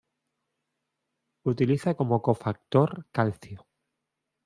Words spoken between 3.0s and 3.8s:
calcio.